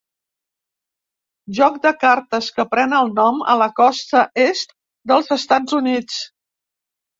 [1.57, 4.75] Joc de cartes que pren el nom a la costa est
[5.15, 6.21] dels Estats Units.